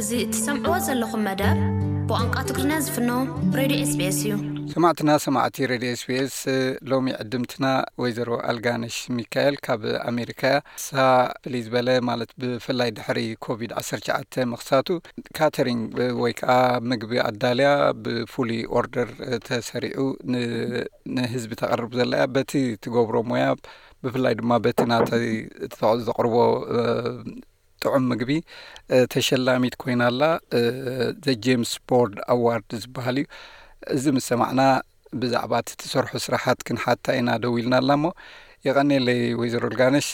[0.00, 1.56] እዚ እትሰምዕዎ ዘለኹም መደብ
[2.08, 3.08] ብቋንቋ ትግሪና ዝፍኖ
[3.58, 4.30] ሬድዮ ኤስ ቤኤስ እዩ
[4.74, 6.36] ሰማዕትና ሰማዕቲ ሬድዮ ኤስ ቢኤስ
[6.90, 7.64] ሎሚ ዕድምትና
[8.02, 11.04] ወይዘሮ ኣልጋነሽ ሚካኤል ካብ ኣሜሪካ እያ ሳ
[11.46, 14.88] ፍልይ ዝበለ ማለት ብፍላይ ድሕሪ ኮቪድ ዓርሸዓተ ምክሳቱ
[15.38, 15.82] ካተሪንግ
[16.22, 16.50] ወይ ከዓ
[16.92, 17.72] ምግቢ ኣዳልያ
[18.06, 19.10] ብፍሉይ ኦርደር
[19.50, 19.98] ተሰሪዑ
[21.18, 22.54] ንህዝቢ ተቐርቡ ዘለያ በቲ
[22.86, 23.46] ትገብሮ ሞያ
[24.04, 25.28] ብፍላይ ድማ በቲ ናታይ
[26.08, 26.34] ዘቕርቦ
[27.84, 28.30] ጥዑም ምግቢ
[29.12, 30.22] ተሸላሚት ኮይና ኣላ
[31.24, 33.26] ዘ ጀምስ ቦርድ ኣዋርድ ዝበሃል እዩ
[33.96, 34.62] እዚ ምስ ሰማዕና
[35.20, 38.08] ብዛዕባ እቲ ትሰርሑ ስራሓት ክንሓታ ኢና ደው ኢልና ኣላ ሞ
[38.66, 40.06] ይቀኒለይ ወይዘሮ ልጋንሽ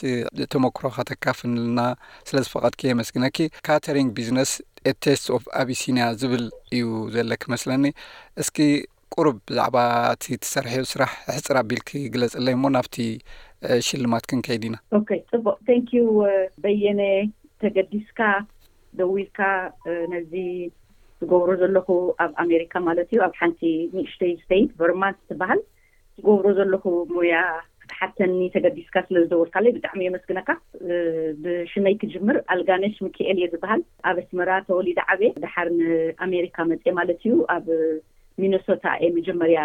[0.53, 1.81] ተመክሮ ካተካፍንልና
[2.29, 3.39] ስለ ዝፈቐድኪ የመስግነኪ
[3.69, 4.53] ካተሪንግ ቢዝነስ
[4.91, 6.45] ኤቴስ ኦፍ ኣብሲንያ ዝብል
[6.77, 7.85] እዩ ዘለኪ መስለኒ
[8.43, 8.59] እስኪ
[9.17, 9.77] ቁሩብ ብዛዕባ
[10.15, 12.97] እቲ ትሰርሐዮ ስራሕ ሕፅር ኣቢልክግለጽ ለይ እሞ ናብቲ
[13.89, 14.77] ሽልማት ክንከይዲ ኢና
[15.35, 16.05] ፅቡቅ ዩ
[16.63, 17.01] በየነ
[17.63, 18.21] ተገዲስካ
[18.99, 19.41] ደዊ ኢልካ
[20.15, 20.33] ነዚ
[21.21, 21.89] ዝገብሩ ዘለኹ
[22.25, 23.61] ኣብ ኣሜሪካ ማለት እዩ ኣብ ሓንቲ
[23.99, 25.61] ኒሽተ ስተይድ ቨርማት ትበሃል
[26.17, 26.85] ዝገብሮ ዘለኹ
[27.15, 27.37] ሙያ
[27.83, 30.49] ክትሓተኒ ተገዲስካ ስለዝደወልካለ ብጣዕሚ የመስግነካ
[31.45, 37.35] ብሽመይ ክጅምር ኣልጋነሽ ምክኤል እየ ዝበሃል ኣብ ኣስመራ ተወሊድ ዓብየ ድሓር ንኣሜሪካ መፅ ማለት እዩ
[37.57, 37.67] ኣብ
[38.43, 39.59] ሚነሶታ ኤ መጀመርያ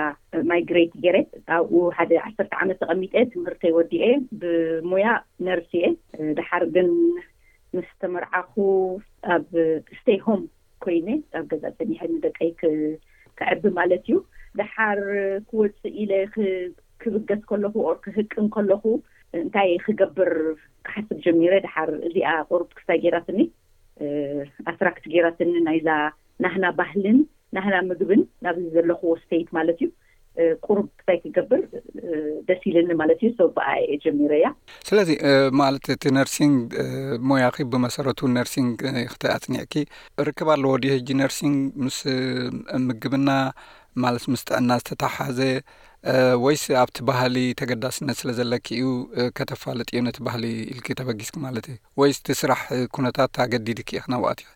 [0.50, 1.18] ማይግሬት ጌይረ
[1.56, 4.06] ኣብኡ ሓደ ዓሰርተ ዓመት ተቐሚት ትምህርተይ ወዲየ
[4.44, 5.08] ብሙያ
[5.48, 5.88] ነርሲእየ
[6.38, 6.88] ድሓር ግን
[7.76, 8.54] ምስ ተምርዓኹ
[9.36, 9.46] ኣብ
[10.00, 10.42] ስተይ ሆም
[10.84, 11.08] ኮይነ
[11.40, 12.52] ኣብ ገዛ ሰኒሐ ንደቀይ
[13.38, 14.16] ክዕቢ ማለት እዩ
[14.60, 15.00] ድሓር
[15.50, 16.12] ክወፅእ ኢለ
[17.02, 18.84] ክብገስ ከለኹ ኦርክህቅን ከለኹ
[19.42, 20.32] እንታይ ክገብር
[20.88, 23.40] ክሓስብ ጀሚረ ድሓር እዚኣ ቁሩ ክስታይ ጌይራ ስኒ
[24.72, 25.88] ኣስራክቲ ጌይራሰኒ ናይዛ
[26.44, 27.18] ናህና ባህልን
[27.56, 29.90] ናህና ምግብን ናብዚ ዘለኽዎ ስተይት ማለት እዩ
[30.66, 31.62] ቁሩብ ክንታይ ክገብር
[32.48, 34.48] ደስ ኢልኒ ማለት እዩ ሰ ብኣ እየ ጀሚሮ እያ
[34.90, 35.10] ስለዚ
[35.62, 36.64] ማለት እቲ ነርሲንግ
[37.30, 38.76] ሞያኺ ብመሰረቱ ነርሲንግ
[39.14, 39.74] ክት ኣፅኒዕኪ
[40.28, 41.98] ርክብ ኣለዎ ዲ ሕጂ ነርሲንግ ምስ
[42.88, 43.30] ምግብና
[44.04, 45.40] ማለት ምስጠዕና ዝተታሓዘ
[46.46, 48.86] ወይስ ኣብቲ ባህሊ ተገዳስነት ስለ ዘለኪእዩ
[49.38, 52.64] ከተፋለጥዩ ነቲ ባህሊ ኢልኪ ተበጊስኪ ማለት እዩ ወይስ እቲ ስራሕ
[52.98, 54.48] ኩነታት ተገዲድኪ ክነዋኣት ኢ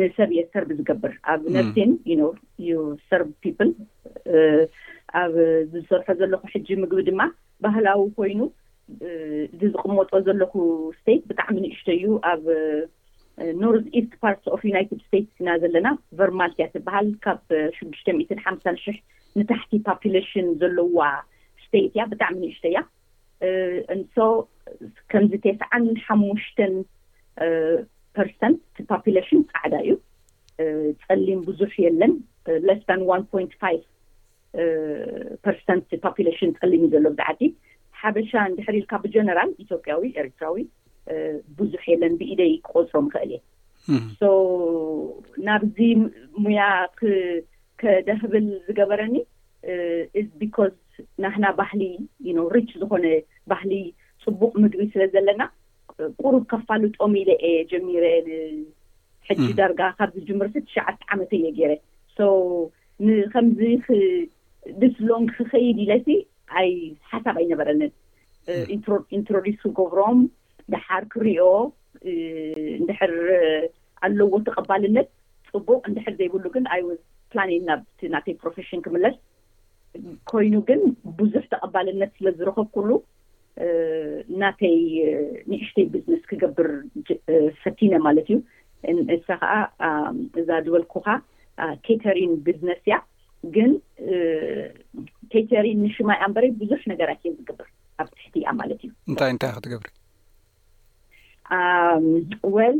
[0.00, 2.12] ንሰብየ ሰር ዝገብር ኣብ ነዜን ዩ
[2.60, 2.70] እዩ
[3.08, 3.70] ሰርቭ ፒፕል
[5.22, 5.32] ኣብ
[5.72, 7.20] ዝሰርሖ ዘለኩ ሕጂ ምግቢ ድማ
[7.64, 8.40] ባህላዊ ኮይኑ
[9.54, 10.52] እዚዝቕመጦ ዘለኩ
[10.98, 12.42] ስተት ብጣዕሚ ንእሽቶ እዩ ኣብ
[13.62, 15.88] ኖርኢስት ፓርት ኦፍ ዩናይትድ ስቴትስ ኢና ዘለና
[16.18, 17.38] ቨርማልትያ ትበሃል ካብ
[17.76, 18.54] 6ዱሽ ሓ
[18.84, 18.96] ሽሕ
[19.40, 21.00] ንታሕቲ ፓፕለሽን ዘለዋ
[21.64, 22.80] ስተይት እያ ብጣዕሚ ንእሽተ እያ
[23.94, 24.16] እንሶ
[25.12, 26.58] ከምዚ ቴስዓን ሓሙሽተ
[28.18, 29.92] ፐርሰንት ቲፓፕሌሽን ፃዕዳ እዩ
[31.06, 32.12] ፀሊም ብዙሕ የለን
[32.70, 33.42] ሌስ ዋ ፖ
[35.54, 37.40] ር ፓፕሽን ፀሊም እዩ ዘሎ ብዛዓዲ
[38.02, 40.56] ሓበሻ ንድሕሪኢልካ ብጀነራል ኢትዮጵያዊ ኤርትራዊ
[41.58, 44.20] ብዙሕ የለን ብኢደይ ክቆፅሮም ይክእል እየ
[45.48, 45.78] ናብዚ
[46.44, 46.62] ሙያ
[47.82, 49.14] ከደኽብል ዝገበረኒ
[50.20, 50.56] እ ቢካ
[51.22, 51.82] ናህና ባህሊ
[52.28, 53.06] ዩ ርች ዝኮነ
[53.52, 53.72] ባህሊ
[54.24, 55.42] ፅቡቅ ምግቢ ስለ ዘለና
[56.22, 61.72] ቁሩብ ከፋልጦም ኢለ የ ጀሚረ ንሕጂ ዳርጋ ካብዚ ጅምርሲ ትሽዓተ ዓመተ የ ገይረ
[63.06, 63.60] ንከምዚ
[64.80, 66.06] ድስሎንግ ክኸይድ ኢለሲ
[66.58, 66.70] ኣይ
[67.12, 67.92] ሓሳብ ኣይነበረኒን
[69.18, 70.18] ኢንትሮዲስ ክገብሮም
[70.72, 71.44] ድሓር ክሪኦ
[72.80, 73.12] እንድሕር
[74.06, 75.08] ኣለዎ ተቐባልነት
[75.52, 76.80] ፅቡቅ እንድሕር ዘይብሉ ግን ኣይ
[77.32, 77.50] ፕላኒ
[77.98, 79.16] ቲ ናተይ ፕሮፌሽን ክምለስ
[80.30, 80.80] ኮይኑ ግን
[81.20, 82.90] ብዙሕ ተቐባልነት ስለ ዝረከብ ኩሉ
[84.42, 84.76] ናተይ
[85.50, 86.68] ንእሽተይ ብዝነስ ክገብር
[87.62, 88.38] ፈቲነ ማለት እዩ
[88.90, 89.54] እንእሳ ከዓ
[90.42, 91.08] እዛ ዝበልኩካ
[91.86, 92.96] ኬተሪን ብዝነስ እያ
[93.56, 93.70] ግን
[95.32, 97.68] ኬተሪን ንሽማይ ኣ ምበረ ብዙሕ ነገራት እዮም ዝገብር
[98.02, 99.90] ኣብ ትሕቲ እያ ማለት እዩ እንታይ እንታይ ክትገብር
[102.56, 102.76] ወል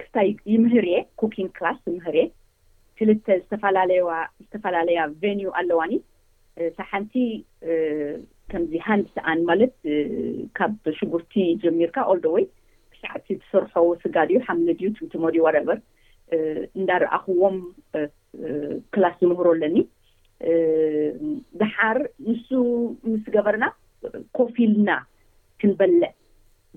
[0.00, 2.24] ክታይ ይምህር እየ ኮኪንግ ክላስ ይምህር እየ
[2.98, 5.92] ክልተ ዝፈለዝተፈላለያ ቬኒ ኣለዋኒ
[6.76, 8.14] ካብሓንቲ uh, uh,
[8.50, 12.44] ከምዚ ሓንድ ሰኣን ማለት uh, ካብ ሽጉርቲ ጀሚርካ ኦልዶ ወይ
[12.92, 13.72] ብሳዕቲ ዝሰርሖ
[14.02, 15.78] ስጋዲዩ ሓምለድ ዩቱ ቲሞዲ ወተቨር
[16.80, 17.56] እንዳረእክዎም
[18.94, 19.76] ክላስ ዝምህሮ ኣለኒ
[21.60, 21.98] ዝሓር
[22.28, 22.48] ንሱ
[23.10, 23.64] ምስ ገበርና
[24.38, 24.90] ኮፊልና
[25.62, 26.12] ክንበልዕ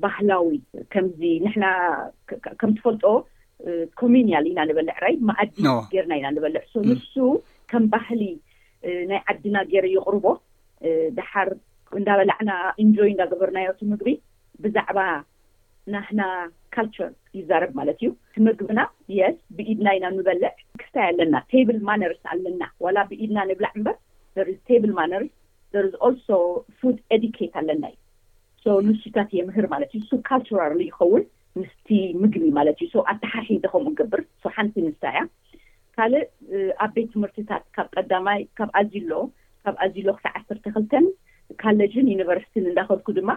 [0.04, 0.50] ባህላዊ
[0.94, 1.66] ከምዚ ንሕና
[2.62, 3.06] ከም ትፈልጦ
[4.02, 5.52] ኮሚኒል ኢና ንበልዕ ራይ መኣዲ
[5.94, 7.14] ገይርና ኢና ንበልዕ ንሱ
[7.72, 8.22] ከም ባህሊ
[9.12, 10.26] ናይ ዓዲና ገይረ ይቅርቦ
[11.20, 11.50] ድሓር
[12.00, 12.52] እንዳበላዕና
[12.84, 14.10] እንጆይ እዳገበርናዮቲ ምግቢ
[14.64, 15.00] ብዛዕባ
[15.94, 16.22] ናህና
[16.76, 18.10] ካልቸር ይዛረብ ማለት እዩ
[18.46, 18.80] ምግብና
[19.18, 20.52] የስ ብኢድና ኢና ንበልዕ
[20.82, 25.34] ክፍታይ ኣለና ቴብል ማነርስ ኣለና ዋላ ብኢድና ንብላዕ እምበር ማነርስ
[26.08, 26.28] ኣሶ
[26.80, 27.98] ድ ድኬት ኣለና እዩ
[28.88, 31.24] ንስይታት የምህር ማለት እዩ ሱብ ካልቸራል ይኸውን
[31.60, 31.90] ምስቲ
[32.22, 34.22] ምግቢ ማለት እዩ ኣተሓርሒቲ ከምኡ ገብር
[34.56, 35.20] ሓንቲ ንስታ እያ
[35.98, 36.24] ካልእ
[36.86, 39.12] ኣብ ቤት ትምህርትታት ካብ ቀዳማይ ካብ ኣዚሎ
[39.66, 41.06] ካብ ኣዚሎ ክሳዕ ዓሰርተ ክልተን
[41.62, 43.30] ካሌጅን ዩኒቨርሲቲን እንዳከልኩ ድማ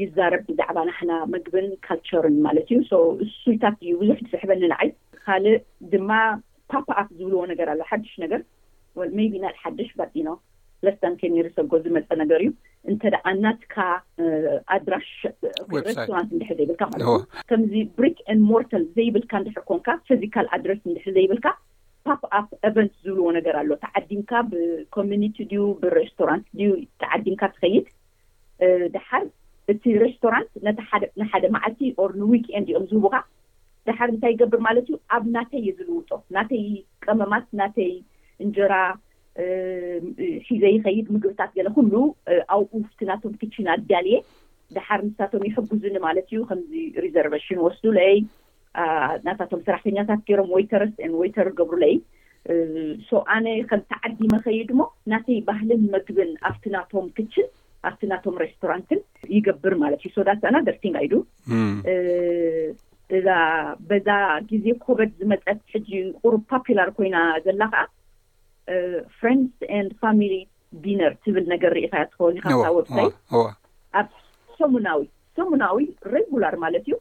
[0.00, 2.80] ይዛረብ ብዛዕባ ናሓና መግብን ካልቸርን ማለት እዩ
[3.24, 4.90] እሱይታት እዩ ብዙሕ ዝሕበኒን ዓይ
[5.24, 5.56] ካልእ
[5.92, 6.10] ድማ
[6.72, 10.28] ፓፓኣ ዝብልዎ ነገር ኣለ ሓዱሽ ነገርሜይቢ ና ሓዱሽ ባዲኖ
[10.86, 12.48] ለስተንንርሰጎ ዝመፀ ነገር እዩ
[12.90, 13.74] እንተደኣ እናትካ
[14.76, 14.94] ኣድራ
[15.88, 21.04] ሬስቶራንት ንድሕ ዘይብልካ ማለት ዩእ ከምዚ ብሪክ ን ሞርታል ዘይብልካ ንድሕር ኮንካ ፊዚካል ኣድረስ ንድሕ
[21.18, 21.46] ዘይብልካ
[22.08, 27.86] ፓፕኣፕ ኤቨንት ዝብልዎ ነገር ኣሎ ተዓዲምካ ብኮሚኒቲ ድዩ ብሬስቶራንት ዩ ተዓዲምካ ትኸይድ
[28.96, 29.24] ድሓር
[29.72, 33.16] እቲ ሬስቶራንት ነቲ ደንሓደ ማዓልቲ ኦር ንዊክኤን ዲኦም ዝህቡካ
[33.88, 36.64] ድሓር እንታይ ይገብር ማለት እዩ ኣብ ናተይ የ ዝልውጦ ናተይ
[37.04, 37.90] ቀመማት ናተይ
[38.42, 38.74] እንጀራ
[40.46, 41.92] ሒዘ ይኸይድ ምግብታት ገለ ኩሉ
[42.54, 44.16] ኣብኡ ፍትናቶም ክችን ኣዳልየ
[44.76, 46.72] ድሓር ንስታቶም ይሕግዙኒ ማለት እዩ ከምዚ
[47.04, 48.14] ሪዘርቨሽን ወስዱለይ
[49.18, 50.92] እናታቶም ስራሕተኛታት ገይሮም ወይተርስ
[51.22, 51.94] ወይተር ገብሩ ለይ
[53.34, 54.82] ኣነ ከም ተዓዲመ ኸይድ ሞ
[55.12, 57.46] ናተይ ባህልን መግብን ኣፍት ናቶም ክችን
[57.88, 59.00] ኣብቲ ናቶም ሬስቶራንትን
[59.36, 61.14] ይገብር ማለት እዩ ሶዳ ሰዕና ደርቲንጋ ይዱ
[63.18, 63.28] እዛ
[63.88, 64.08] በዛ
[64.50, 67.82] ግዜ ኮበድ ዝመፀት ሕጂ ንቁሩብ ፓፕላር ኮይና ዘላ ከዓ
[69.18, 69.38] ፍራን
[69.84, 70.34] ን ፋሚሊ
[70.84, 73.08] ዲነር ትብል ነገር ርእታ ትኮኒ ካ ወብሳይ
[74.00, 74.08] ኣብ
[74.60, 75.00] ሰሙናዊ
[75.38, 75.76] ሰሙናዊ
[76.14, 76.92] ሬጉላር ማለት እዩ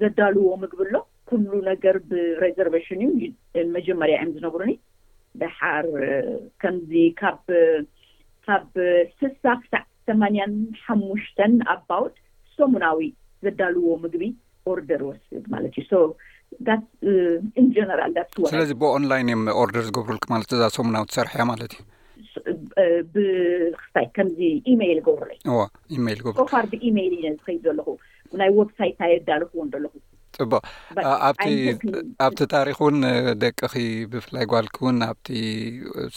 [0.00, 0.94] ዘዳልዎ ምግቢ ኣሎ
[1.28, 3.20] ኩሉ ነገር ብሬዘርቨሽን እዩ
[3.76, 4.72] መጀመርያ እዮም ዝነብሩኒ
[5.40, 5.86] ድሓር
[6.62, 7.38] ከምዚ ካብ
[9.20, 10.52] ስሳ ክሳዕ ሰማኒያን
[10.84, 12.14] ሓሙሽተን ኣባውድ
[12.58, 13.00] ሰሙናዊ
[13.46, 14.24] ዘዳልዎ ምግቢ
[14.72, 15.90] ኦርደር ወስድ ማለት እዩ
[17.60, 21.72] ኢንነራል ዳዋ ስለዚ ብኦንላይን እዮም ኦርደር ዝገብሩል ማለት እዛ ሰሙናው ትሰርሐ ያ ማለት
[22.84, 24.38] እዩብክይ ከምዚ
[24.72, 25.30] ኢሜይል ገብሩ
[26.38, 27.88] ገሩፋር ብኢሜይል ዩነ ዝከይድ ዘለኹ
[28.40, 29.92] ናይ ወብሳይ ኣየዳልክዎን ለኹ
[30.36, 30.60] ጽቡቅ
[31.28, 31.48] ኣብቲ
[32.26, 32.96] ኣብቲ ታሪክ እውን
[33.42, 33.74] ደቅ ኺ
[34.12, 35.28] ብፍላይ ጓልኪ እውን ኣብቲ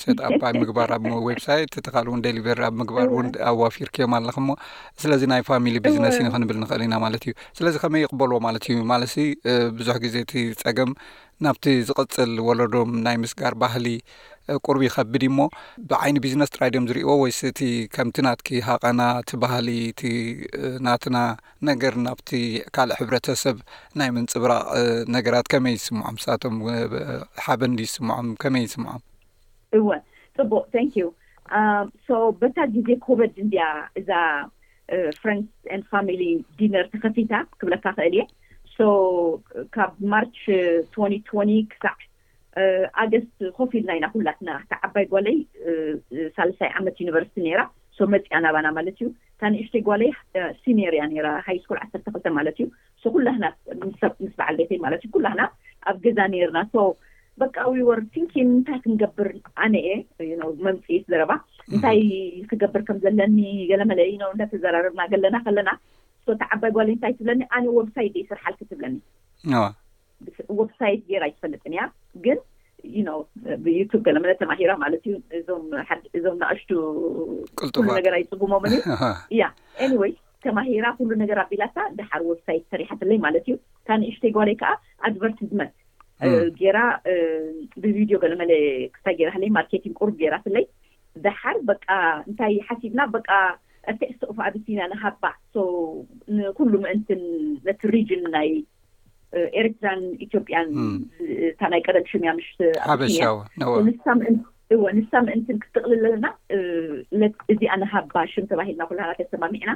[0.01, 4.57] ሴኣባብ ምግባር ኣብዌብ ሳይት ቲኻል እውን ዴሊቨሪ ኣብ ምግባር እውን ኣብዋፊርክዮም ኣለኹ ሞ
[5.04, 8.81] ስለዚ ናይ ፋሚሊ ብዝነስ ኢን ክንብል ንኽእል ኢና ማለት እዩ ስለዚ ከመይ ይቕበልዎ ማለት እዩ
[8.94, 9.16] ማለሲ
[9.80, 10.92] ብዙሕ ግዜ እቲ ፀገም
[11.45, 13.86] ናብቲ ዝቕፅል ወለዶም ናይ ምስጋር ባህሊ
[14.68, 15.40] ቁርቢ ይከብዲ እሞ
[15.92, 17.60] ብዓይኒ ቢዝነስ ጥራ ድም ዝርእይዎ ወይስእቲ
[17.96, 19.69] ከምቲ ናትኪ ሃቐና ቲ ባህሊ
[20.00, 20.10] ቲ
[20.86, 21.18] ናትና
[21.69, 22.30] ነገር ናብቲ
[22.75, 23.57] ካልእ ሕብረተሰብ
[24.01, 24.66] ናይ ምንፅብራቅ
[25.16, 26.56] ነገራት ከመይ ይስምዖም ምሳቶም
[27.46, 29.04] ሓበ እንዲ ይስምዖም ከመይ ይስምዖም
[29.80, 29.90] እወ
[30.38, 31.06] ፅቡቅ ን ዩ
[31.57, 33.63] um, በታ ጊዜ ኮበድ እንድያ
[34.01, 34.10] እዛ
[35.22, 35.34] ፍ
[35.92, 36.10] ፋሚ
[36.60, 38.22] ዲነር ተኸፊታ ክብለካ ክእል እየ
[38.75, 38.86] ሶ
[39.75, 40.46] ካብ ማር ት
[40.94, 40.96] ት
[41.72, 41.96] ክሳዕ
[43.01, 45.36] ኣገስት ኮፊ ኢልና ኢና ኩላትና ታ ዓባይ ጓላይ
[46.38, 47.63] ሳልሳይ ዓመት ዩኒቨርሲቲ ራ
[48.13, 49.07] መፂያ ናባና ማለት እዩ
[49.54, 50.10] ንእሽተ ጓላይ
[50.63, 52.68] ሲኔርያ ራ ሃይ ስኩል ዓሰርተ ክልተ ማለት እዩ
[53.16, 53.46] ኩላትና
[53.88, 54.01] ምስ
[54.40, 55.42] በዓል ቤትይ ማለት እዩ ኩላና
[55.92, 56.60] ኣብ ገዛ ነርና
[57.44, 59.28] በቃ ዊወር ንኪ እንታይ ክንገብር
[59.66, 59.92] ኣነአ
[60.68, 61.31] መምፅኢት ዘረባ
[61.74, 62.00] እንታይ
[62.50, 63.38] ክገብር ከም ዘለኒ
[63.69, 64.00] ገለ መለ
[64.36, 65.69] እዳተዘራርብና ገለና ከለና
[66.40, 68.98] ታ ዓባይ ጓለይ እንታይ ትብለኒ ኣነ ወብሳይት ስርሓልቲ ትብለኒ
[70.60, 71.84] ወሳይት ገይራ ይትፈልጥኒያ
[72.26, 72.38] ግን
[72.98, 73.04] ዩ
[73.64, 75.16] ብዩቱብ ገለመለ ተማሂራ ማለት እዩ
[76.18, 76.78] እእዞም ናእሽ ሉ
[78.00, 78.82] ነገራ ይፅጉሞምን እዩ
[79.42, 79.50] ያ
[79.94, 80.12] ኒወይ
[80.46, 83.56] ተማሂራ ኩሉ ነገር ኣቢላሳ ዳሓር ወብሳይት ሰሪሓ ፍለይ ማለት እዩ
[83.88, 84.72] ካንእሽተይ ጓሌይ ከዓ
[85.10, 85.76] ኣድቨርቲዝመንት
[86.76, 86.80] ራ
[87.84, 88.54] ብቪድዮ ገለመለ
[88.96, 90.66] ክታይ ራ ለይ ማርኬቲንግ ቁርብ ጌራ ፍለይ
[91.26, 91.72] ደሓር በ
[92.30, 93.30] እንታይ ሓሲብና በቃ
[93.92, 95.24] ኣተዕ ስተቕፉ ኣደሲኢና ንሃባ
[96.38, 97.22] ንኩሉ ምእንትን
[97.70, 98.58] ነቲ ሪጅን ይ
[99.59, 100.69] ኤረትራን ኢትዮጵያን
[101.51, 103.27] እታ ናይ ቀደም ሽሚያ ምሽሻእ
[104.98, 109.00] ንሳ ምእንትን ክትቅልል ዘለናእዚ ኣነ ሃባ ሽም ተባሂልና ኩላ
[109.31, 109.71] ሰማሚዕና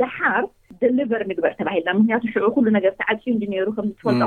[0.00, 0.44] ደሓር
[0.80, 4.24] ደሊቨር ምግበር ተባሂልና ምክንያቱ ሽዑ ሉ ነገር ዓፂ እንጂነሩ ከምትፈልሎ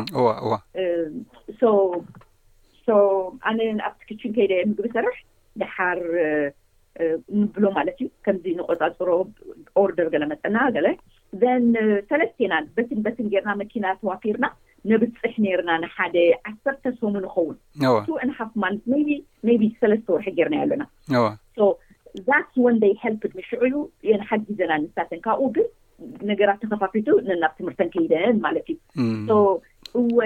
[3.49, 5.17] ኣነ ኣብቲ ክችን ከይደ ምግቢ ሰርሕ
[5.63, 5.99] ደሓር
[7.41, 9.09] ንብሎ ማለት እዩ ከምዚ ንቆፃፅሮ
[9.83, 10.87] ኦርደር ገለ መፀና ገለ
[11.41, 11.63] ዘን
[12.09, 14.47] ሰለስተና በትን በትን ጌርና መኪና ተዋፊርና
[14.91, 16.15] ነብፅሕ ነይርና ንሓደ
[16.49, 17.55] ዓሰርተ ሶሙ ይከውን
[18.25, 20.83] እናሓፍማይይቢ ሰለስተ ወርሒ ጌርናየ ኣሎና
[22.27, 23.73] ዛስ ወንደይ ሃልድ ምሽዑሉ
[24.09, 25.65] የንሓግዜና ንሳተን ካብኡ ግን
[26.29, 28.77] ነገራት ተከፋፊቱ ነናብ ትምህርተን ከይደን ማለት እዩ
[29.99, 30.19] እወ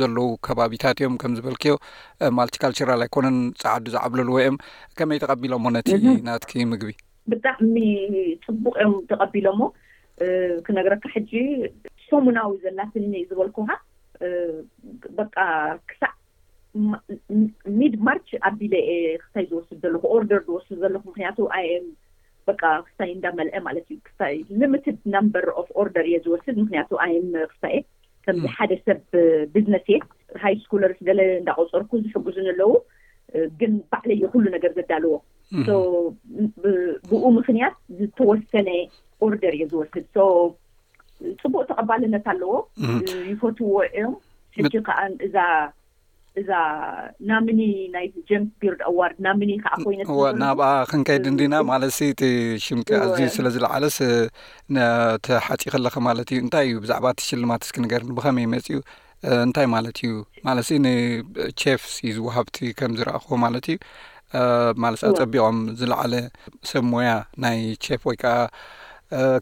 [0.00, 1.74] ዘለዉ ከባቢታት እዮም ከም ዝበልክዮ
[2.40, 4.58] ማልቲካልቸራል ኣይኮነን ፃዕዱ ዝዕብልልዎ እዮም
[5.00, 5.90] ከመይ ተቐቢሎሞ ነቲ
[6.30, 6.92] ናትኪ ምግቢ
[7.32, 7.76] ብጣዕሚ
[8.46, 9.72] ፅቡቅ እዮም ተቀቢሎ ሞ
[10.68, 11.32] ክነገረካ ሕጂ
[12.10, 13.56] ሰሙናዊ ዘላትኒ ዝበልኩ
[15.20, 15.34] በቃ
[15.90, 16.12] ክሳዕ
[17.80, 21.86] ሚድማርች ኣቢለ የ ክሳይ ዝወስድ ዘለኹ ኦርደር ዝወስድ ዘለኩ ምክንያቱ ኣየም
[22.46, 24.06] በ ክሳይ እንዳመልአ ማለት እዩክ
[24.60, 24.86] ልምት
[25.16, 27.76] ነምበር ፍ ኦርደር እየ ዝወስድ ምክንያቱ ኣየም ክሳኤ
[28.26, 28.98] ከም ሓደሰብ
[29.54, 29.98] ብዝነስ እየ
[30.42, 32.70] ሃይ ስኮለርስ ገለ እዳቆፀርኩ ዝሕጉዙን ኣለዉ
[33.60, 35.14] ግን ባዕለየ ኩሉ ነገር ዘዳልዎ
[37.10, 38.68] ብኡ ምክንያት ዝተወሰነ
[39.26, 40.06] ኦርደር እየ ዝወስድ
[41.42, 42.54] ፅቡቅ ተቐባልነት ኣለዎ
[43.32, 44.14] ይፈትዎ ዮም
[44.56, 45.36] ሕጂ ከዓእዛ
[46.40, 46.50] እዛ
[47.28, 47.60] ና ምኒ
[47.94, 50.00] ናይ ጀንክ ቢሮድ ኣዋርድ ናምኒ ከዓኮይነ
[50.42, 52.22] ናብኣ ክንከይድን ዲና ማለሲ እቲ
[52.66, 53.96] ሽምቂ ኣዝ ስለ ዝለዕለስ
[55.26, 58.80] ተሓፂኽ ኣለኸ ማለት እዩ እንታይ እዩ ብዛዕባ እቲ ሽልማት እስኪ ንገርኒ ብኸመይ መፂ ኡ
[59.46, 60.12] እንታይ ማለት እዩ
[60.48, 60.88] ማለሲ ን
[61.62, 63.78] ቸፍ እዩ ዝዋሃብቲ ከምዝረእኽቦ ማለት እዩ
[64.84, 66.14] ማለሲ ኣፀቢቖም ዝለዕለ
[66.70, 67.10] ሰብ ሞያ
[67.46, 68.34] ናይ ቸፍ ወይ ከዓ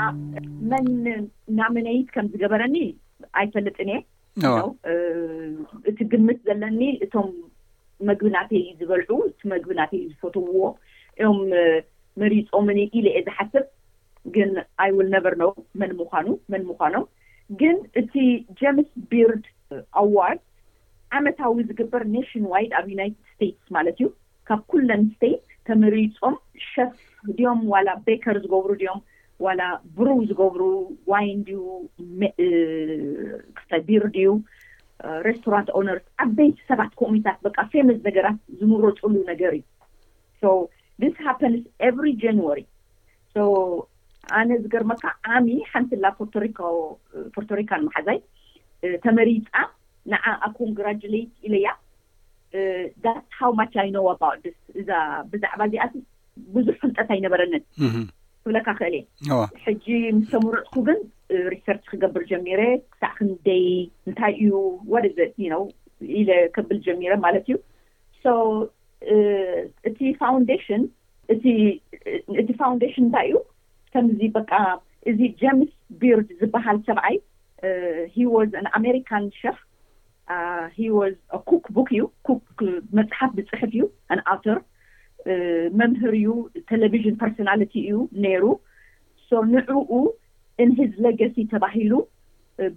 [0.72, 0.88] መን
[1.60, 2.78] ናመነይት ከም ዝገበረኒ
[3.42, 4.00] ኣይፈለጥንእየ
[5.92, 7.30] እቲ ግምት ዘለኒ እቶም
[8.10, 10.62] መግብናተ እዩ ዝበልዑ እቲ መግብናተ እዩ ዝፈትውዎ
[11.20, 11.40] እዮም
[12.24, 13.66] መሪፆምኒ ኢለ የ ዝሓስብ
[14.38, 14.52] ግን
[14.86, 15.44] ኣይውል ነበርነ
[15.84, 17.06] መን ምኳኑ መን ምኳኖም
[17.62, 18.14] ግን እቲ
[18.62, 19.46] ጀምስ ቢርድ
[20.04, 20.42] ኣዋርድ
[21.18, 23.12] ዓመታዊ ዝግበር ኔሽን ዋይ ኣብ ዩናይ
[23.76, 24.06] ማለት እዩ
[24.50, 26.36] ካብ ኩለን ስተይት ተመሪፆም
[26.72, 26.92] ሸፍ
[27.38, 29.00] ድኦም ዋላ ቤከር ዝገብሩ ድኦም
[29.46, 29.62] ዋላ
[29.96, 30.62] ብሩ ዝገብሩ
[31.12, 34.30] ዋይን ድኡቢር ድኡ
[35.28, 40.44] ረስቶራንት ኦነርስ ዓበይቲ ሰባት ኮሚታት በቂ ፌመዝ ነገራት ዝምረፅሉ ነገር እዩ
[41.04, 41.28] ደስ ሃ
[41.90, 42.60] ኤብሪ ጃንዋሪ
[44.38, 45.02] ኣነ ዝገርመካ
[45.38, 46.28] ዓሚ ሓንቲላ ፖር
[47.36, 48.20] ፖርቶሪካ ንመሓዛይ
[49.04, 49.50] ተመሪፃ
[50.12, 51.68] ንዓ ኣኮንግራሌት ኢለያ
[53.38, 53.42] ሃ
[53.88, 54.02] ይ ነ
[54.34, 54.44] ኣስ
[54.82, 54.90] እዛ
[55.32, 55.86] ብዛዕባ እዚኣ
[56.56, 57.64] ብዙሕ ፍንጠት ኣይነበረኒን
[58.44, 59.06] ክብለካ ክእል እየ
[59.66, 59.86] ሕጂ
[60.18, 60.98] ምስ ሰምርዕኩ ግን
[61.54, 62.62] ሪሰርች ክገብር ጀሚረ
[62.94, 63.64] ክሳዕ ክንደይ
[64.08, 64.52] እንታይ እዩ
[64.94, 65.04] ወ
[65.46, 65.60] ዩ
[66.22, 67.58] ኢለ ከብል ጀሚረ ማለት እዩ
[69.90, 70.00] እቲ
[70.66, 70.84] ሽን
[72.42, 73.38] እቲ ፋውንዴሽን እንታይ እዩ
[73.94, 74.40] ከምዚ በ
[75.10, 75.72] እዚ ጀምስ
[76.02, 77.16] ቢርድ ዝበሃል ሰብዓይ
[78.80, 79.10] ኣሜሪካ
[80.78, 81.16] ሂ ዋስ
[81.50, 82.62] ኮክ ቦክ እዩ ኮክ
[83.00, 83.82] መፅሓፍ ብፅሕፍ እዩ
[84.14, 84.60] ኣንኣውቶር
[85.80, 86.28] መምህር እዩ
[86.70, 88.44] ቴለቪዥን ፐርስናሊቲ እዩ ነይሩ
[89.54, 89.92] ንዑኡ
[90.64, 91.94] እንሂዝ ለገሲ ተባሂሉ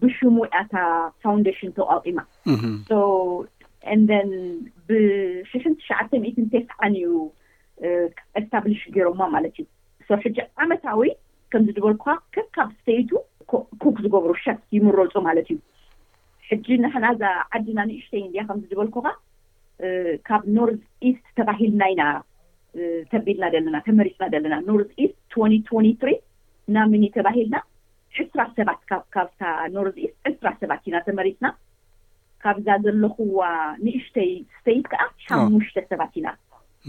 [0.03, 0.75] ብሽሙ ያታ
[1.25, 2.19] ፋንዴሽን ተቋቂማ
[3.99, 4.21] ን
[4.89, 6.11] ብሸሽ ትሸዓተ
[6.55, 7.11] ተስዓን እዩ
[8.41, 9.67] ኤስታብሊሽ ገይሮማ ማለት እዩ
[10.25, 11.03] ሕጂ ዓመታዊ
[11.53, 13.11] ከምዝ ዝበልከ ከብካብ ስተይቱ
[13.83, 15.59] ኩክ ዝገብሩ ሸፍ ይምረልፁ ማለት እዩ
[16.51, 17.23] ሕጂ ናሓናዛ
[17.57, 19.09] ዓድና ንእሽተይ እን ከም ዝበልኩካ
[20.29, 22.03] ካብ ኖርትኢስት ተባሂልና ኢና
[23.13, 24.99] ተቢድና ደለና ተመሪፅና ዘለና ኖርስት
[26.01, 26.13] ትሪ
[26.77, 27.57] ናምኒ ተባሂልና
[28.23, 28.81] ዕስራ ሰባት
[29.15, 29.41] ካብታ
[29.77, 29.97] ኖርስ
[30.31, 31.49] ዕስራ ሰባት ኢና ተመሪፅና
[32.45, 33.41] ካብዛ ዘለኹዋ
[33.85, 36.29] ንእሽተይ ስተይድ ከዓ ሓሙሽተ ሰባት ኢና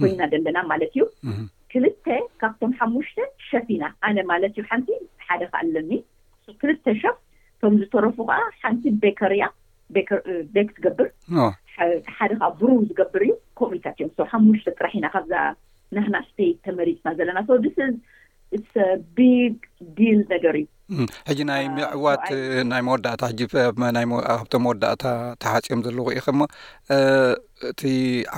[0.01, 1.03] ኮይና ደለና ማለት እዩ
[1.73, 2.05] ክልተ
[2.41, 3.17] ካብቶም ሓሙሽተ
[3.49, 4.89] ሸፍ ኢና ኣነ ማለት እዩ ሓንቲ
[5.27, 5.91] ሓደ ከኣለኒ
[6.61, 7.17] ክልተ ሸፍ
[7.61, 9.45] ከም ዝሰረፉ ከዓ ሓንቲ ቤከርእያ
[9.95, 15.33] ርቤክ ዝገብርሓደ ከዓ ብሩ ዝገብር እዩ ኮሚኒታት እዮም ሓሙሽተ ጥራሕ ኢና ካብዛ
[15.97, 17.39] ናህናስተይ ተመሪፅና ዘለና
[18.51, 18.69] ዲስ
[19.17, 19.57] ቢግ
[20.17, 20.65] ል ነገር እዩ
[21.29, 22.23] ሕጂ ናይ ምዕዋት
[22.71, 25.03] ናይ መወዳእታ ሕኣብቶም መወዳእታ
[25.43, 26.47] ተሓፂኦም ዘለዉ ኢኸ ሞ
[27.71, 27.81] እቲ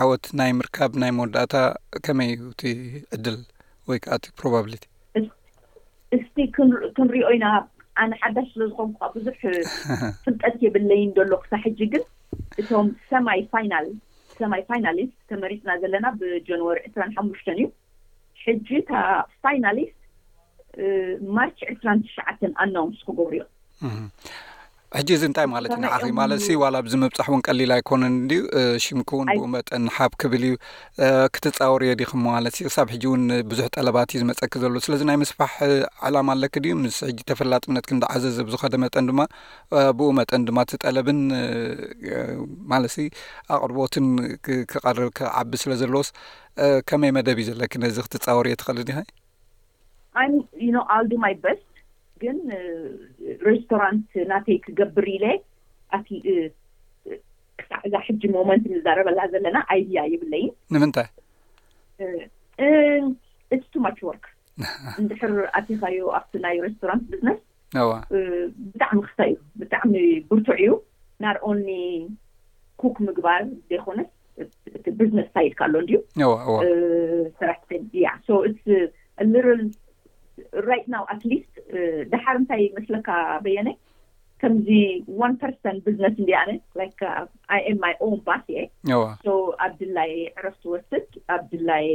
[0.06, 1.54] ዓወት ናይ ምርካብ ናይ መወዳእታ
[2.08, 2.74] ከመይ እዩ ቲ
[3.18, 3.38] ዕድል
[3.92, 5.28] ወይከዓእቲ ፕሮባብቲስቲ
[6.58, 7.46] ክንሪኦ ኢና
[8.04, 9.38] ኣነ ሓዳሽ ስለዝኮንኩ ከ ብዙሕ
[10.24, 12.04] ፍንጠት የብለይ ደሎ ክሳ ሕጂ ግን
[12.62, 13.42] እቶም ሰማይ
[13.86, 13.90] ል
[14.40, 17.66] ሰማይ ፋይናሊስት ተመሪፅና ዘለና ብጀንዋሪ 2ስራሓሙሽተን እዩ
[18.46, 18.70] ሕጂ
[19.46, 19.98] ፋይናሊስት
[21.38, 23.40] ማርች 2ስራ ትሽዓተን ኣናምስክገብሩ
[23.90, 24.08] እዮም
[25.00, 28.40] ሕጂ እዚ እንታይ ማለት ዩ ንዓ ማለትሲ ዋላ ብዚ ምብፃሕ እውን ቀሊል ኣይኮነን ድዩ
[28.86, 30.56] ሽምክእውን ብኡ መጠን ሓብ ክብል እዩ
[31.36, 35.54] ክትፃውርዮ ዲኹሞ ማለት እ ሳብ ሕጂ እውን ብዙሕ ጠለባት እዩ ዝመፀኪ ዘሎዎ ስለዚ ናይ ምስፋሕ
[36.10, 39.20] ዕላም ኣለክ ድ ምስ ሕጂ ተፈላጥነት ክንዳዓዘዝብዝኸደ መጠን ድማ
[40.00, 41.22] ብኡ መጠን ድማ እቲ ጠለብን
[42.74, 42.98] ማለሲ
[43.62, 44.08] ኣቅርቦትን
[44.74, 46.12] ክርብ ክዓቢ ስለ ዘለዎስ
[46.90, 49.04] ከመይ መደብ እዩ ዘለኪ ነዚ ክትፃውርዮ ትክእል ድ ኸ
[50.68, 51.58] ዩኣል ድማ ይበል
[52.24, 52.38] ግን
[53.48, 55.26] ሬስቶራንት ናተይ ክገብር ኢለ
[55.96, 55.98] ኣ
[57.60, 60.34] ክሳዕ እዛ ሕጂ ሞመንት ንዛረበላ ዘለና ኣይድያ ይብለ
[60.76, 61.10] ንምንታይ
[63.56, 64.26] እቲ ቱማ ዎርክ
[65.02, 67.90] እንድሕር ኣትካዮ ኣብቲ ናይ ሬስቶራንት ብዝነስዋ
[68.74, 69.94] ብጣዕሚ ክታ እዩ ብጣዕሚ
[70.32, 70.76] ብርቱዕ ኡ
[71.26, 71.70] ናር ኦንኒ
[72.82, 74.10] ኮክ ምግባር ዘይኮነት
[74.42, 74.44] እ
[75.00, 76.00] ብዝነስ ታይድካ ኣሎንድዩዋ
[77.40, 79.62] ስራሕያልል
[80.70, 81.54] ራይት ናው ኣትሊስት
[82.12, 83.10] ደሓር እንታይ መስለካ
[83.44, 83.70] በየነ
[84.42, 84.70] ከምዚ
[85.26, 85.30] ኣ
[85.64, 86.52] ፐር ብዝነስ እንድ ኣነ
[87.58, 88.60] ኣም ማይ ን ባስ እየ
[89.66, 91.88] ኣብ ድላይ ዕረፍቲወርትት ኣብ ድላይ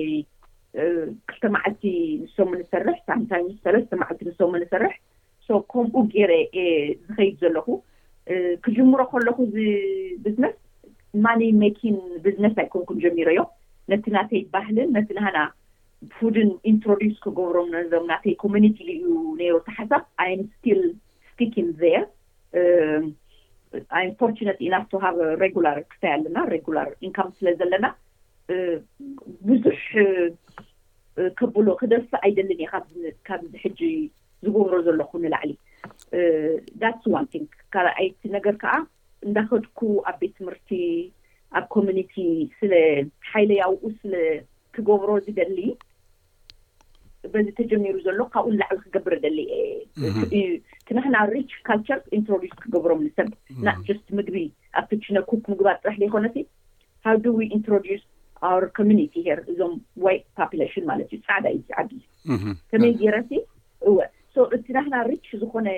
[1.28, 1.82] ክልተ መዓልቲ
[2.22, 4.94] ንስሙ ንሰርሕ ሳምታይዝ ሰለስተ መዓልቲ ንሶም ንሰርሕ
[5.72, 6.62] ከምኡ ገይረ የ
[7.06, 7.66] ዝኸይድ ዘለኹ
[8.64, 9.58] ክጅምሮ ከለኩ ዚ
[10.24, 10.56] ብዝነስ
[11.24, 11.40] ማኒ
[11.78, 13.50] ኪን ብዝነስ ኣይኮንኩን ጀሚሮ ዮም
[13.90, 15.38] ነቲ ናተይባህልን ነቲ ናና
[16.18, 19.04] ፉድን ኢንትሮዱስ ክገብሮም ነዞም ናተይ ኮሚኒቲ እዩ
[19.40, 20.90] ነይሩ ተሓሳብ ይ ስ
[21.32, 22.00] ስቲን ር
[25.04, 27.86] ሃ ር ክታይ ኣለና ር ኢንካም ስለ ዘለና
[28.54, 28.76] uh,
[29.48, 29.82] ብዙሕ
[31.38, 32.68] ከብሎ uh, ክደሳ ኣይደልን እየ
[33.28, 33.80] ካብዚሕጂ
[34.44, 35.52] ዝገብሮ ዘለኹ ንላዕሊ
[37.02, 38.74] ስ ግ ካልኣይቲ ነገር ከዓ
[39.26, 40.70] እንዳከድኩ ኣብ ቤት ትምህርቲ
[41.58, 42.14] ኣብ ኮሚኒቲ
[42.60, 42.72] ስለ
[43.30, 45.58] ሓይለ ያውኡ ስክገብሮ ዝደሊ
[47.34, 49.38] በዚ ተጀሚሩ ዘሎ ካብኡ ላዕቢ ክገብረ ደሊ
[50.04, 50.40] የ
[50.88, 51.86] ቲናሕና ሪ ካቸ
[52.18, 52.20] ኢ
[52.62, 53.28] ክገብሮም ሰብ
[53.66, 54.36] ና ስ ምግቢ
[54.80, 56.26] ኣብ ተችነ ኮክ ምግባር ጥራሕ ዘይኮነ
[57.06, 57.14] ሃ
[57.58, 57.98] ኢ
[59.28, 60.12] ኣ እዞም ዋ
[60.74, 61.80] ሽን ማለት እዩ ፃዕዳ ዩዓ
[62.70, 63.16] ከመይ ገይረ
[63.88, 63.96] እወ
[64.58, 65.68] እትናሕና ሪ ዝኮነ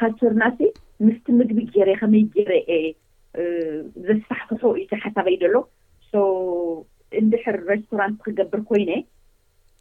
[0.00, 0.58] ካልቸርናሲ
[1.06, 2.52] ምስቲ ምግቢ ገይረ ከመይ ገይረ
[4.08, 5.56] ዘስፋሕፍሑ እዩ ተሓሳበይ ደሎ
[7.20, 8.90] እንድሕር ረስቶራንት ክገብር ኮይነ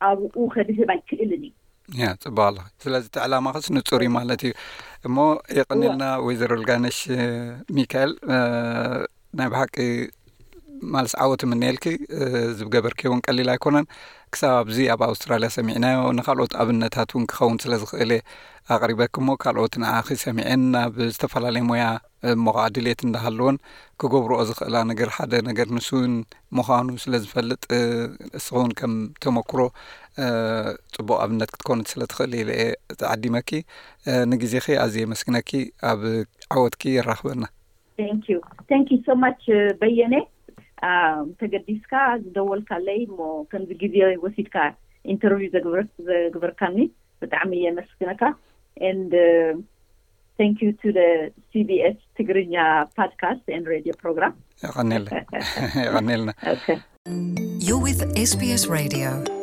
[0.10, 1.44] ኣብኡ ከዲህብ ይክእልን
[2.24, 4.54] ፅባቅላ ስለዚ እተ ዕላማ ክስ ንፁሩ ማለት እዩ
[5.08, 5.18] እሞ
[5.58, 7.00] የቐኒልና ወይዘሮልጋነሽ
[7.78, 8.12] ሚካኤል
[9.38, 9.76] ናይ ባሓቂ
[10.94, 11.84] ማልስ ዓወት ምንኤልኪ
[12.60, 13.86] ዝብገበርኪውን ቀሊል ኣይኮነን
[14.34, 18.22] ክሳብ ኣብዚ ኣብ ኣውስትራልያ ሰሚዕናዮ ንካልኦት ኣብነታት እውን ክኸውን ስለዝኽእለእየ
[18.74, 21.84] ኣቅሪበኪ እሞ ካልኦት ንኣ ኽ ሰሚዐን ናብ ዝተፈላለየ ሞያ
[22.46, 23.58] ሞቕዓ ድሌት እንናሃለዎን
[24.02, 26.14] ክገብርኦ ዝኽእላ ነገር ሓደ ነገር ምስውን
[26.58, 27.64] ምዃኑ ስለዝፈልጥ
[28.36, 29.60] ንስ እውን ከም ተመክሮ
[30.96, 32.58] ፅቡቅ ኣብነት ክትኮኑት ስለትኽእል ኢለአ
[33.02, 33.50] ዝዓዲመኪ
[34.34, 35.52] ንግዜ ኸ ኣዝ የመስግነኪ
[35.92, 36.02] ኣብ
[36.56, 37.44] ዓወትኪ ይራክበና
[38.06, 38.10] ን
[38.80, 39.44] ንክ ዩ ሶ ማች
[39.84, 40.16] በየነ
[41.44, 43.22] ተገዲስካ ዝደወልካለይ ሞ
[43.54, 44.58] ከምዚ ግዜ ወሲድካ
[45.14, 46.78] ኢንተርቭ ዘግብርካኒ
[47.22, 48.22] ብጣዕሚ የመስግነካ
[48.80, 49.62] and uh,
[50.38, 54.36] thank you to the cbs tigrinya podcast and radio programme
[54.76, 56.82] anianilna ok
[57.60, 59.35] you're with sbs radio